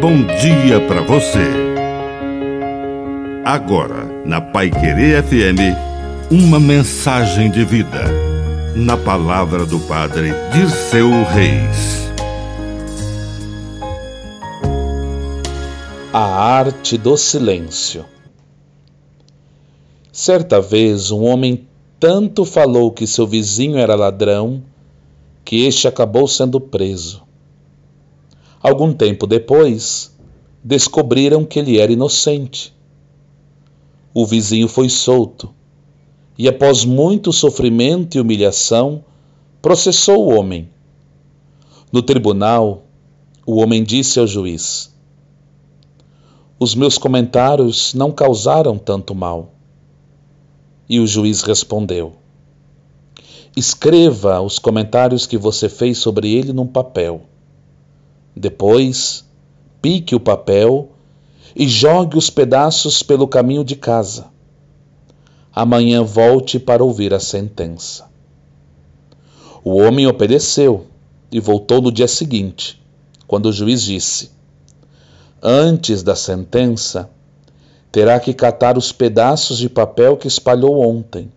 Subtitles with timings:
[0.00, 1.44] bom dia para você.
[3.44, 5.76] Agora, na Pai Querer FM,
[6.30, 8.04] uma mensagem de vida.
[8.74, 12.10] Na palavra do Padre Dirceu Reis.
[16.14, 18.06] A arte do silêncio.
[20.10, 24.62] Certa vez, um homem tanto falou que seu vizinho era ladrão
[25.44, 27.29] que este acabou sendo preso.
[28.62, 30.14] Algum tempo depois,
[30.62, 32.74] descobriram que ele era inocente.
[34.12, 35.54] O vizinho foi solto
[36.36, 39.02] e, após muito sofrimento e humilhação,
[39.62, 40.68] processou o homem.
[41.90, 42.84] No tribunal,
[43.46, 44.94] o homem disse ao juiz:
[46.58, 49.54] Os meus comentários não causaram tanto mal.
[50.86, 52.12] E o juiz respondeu:
[53.56, 57.22] Escreva os comentários que você fez sobre ele num papel
[58.40, 59.22] depois,
[59.82, 60.88] pique o papel
[61.54, 64.28] e jogue os pedaços pelo caminho de casa.
[65.54, 68.08] Amanhã volte para ouvir a sentença.
[69.62, 70.86] O homem obedeceu
[71.30, 72.82] e voltou no dia seguinte,
[73.26, 74.30] quando o juiz disse:
[75.42, 77.10] Antes da sentença,
[77.92, 81.30] terá que catar os pedaços de papel que espalhou ontem.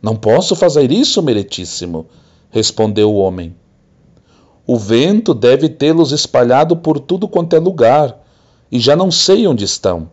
[0.00, 2.06] Não posso fazer isso, meritíssimo,
[2.50, 3.54] respondeu o homem.
[4.70, 8.22] O vento deve tê-los espalhado por tudo quanto é lugar,
[8.70, 10.10] e já não sei onde estão.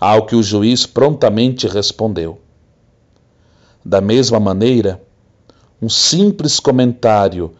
[0.00, 2.38] Ao que o juiz prontamente respondeu.
[3.84, 5.02] Da mesma maneira,
[5.82, 7.52] um simples comentário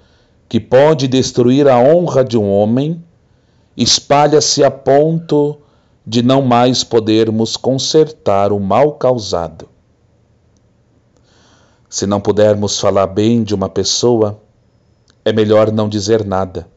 [0.49, 3.05] que pode destruir a honra de um homem
[3.77, 5.59] espalha-se a ponto
[6.07, 9.69] de não mais podermos consertar o mal causado.
[11.91, 14.41] Se não pudermos falar bem de uma pessoa,
[15.25, 16.69] é melhor não dizer nada.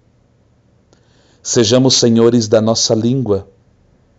[1.43, 3.47] Sejamos senhores da nossa língua,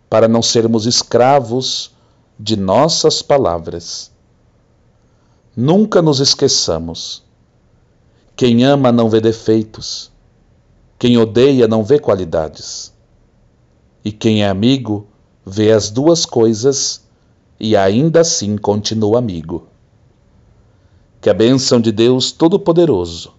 [0.09, 1.91] para não sermos escravos
[2.39, 4.11] de nossas palavras.
[5.55, 7.23] Nunca nos esqueçamos.
[8.35, 10.11] Quem ama não vê defeitos,
[10.97, 12.93] quem odeia não vê qualidades.
[14.05, 15.07] E quem é amigo
[15.45, 17.03] vê as duas coisas
[17.59, 19.67] e ainda assim continua amigo.
[21.19, 23.38] Que a bênção de Deus Todo-Poderoso